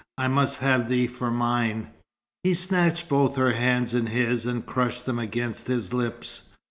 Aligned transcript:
I 0.17 0.27
must 0.27 0.57
have 0.61 0.89
thee 0.89 1.05
for 1.05 1.29
mine!" 1.29 1.89
He 2.43 2.55
snatched 2.55 3.07
both 3.07 3.35
her 3.35 3.51
hands 3.51 3.93
in 3.93 4.07
his, 4.07 4.47
and 4.47 4.65
crushed 4.65 5.05
them 5.05 5.19
against 5.19 5.67
his 5.67 5.93
lips. 5.93 6.49